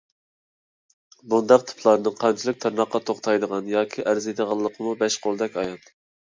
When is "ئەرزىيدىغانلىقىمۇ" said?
4.07-4.97